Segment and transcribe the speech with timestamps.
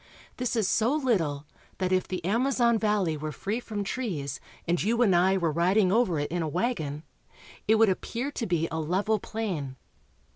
[0.37, 1.45] This is so little
[1.77, 5.91] that, if the Amazon valley were free from trees and you and I were riding
[5.91, 7.03] over it in a wagon,
[7.67, 9.75] it would appear to be a level plain.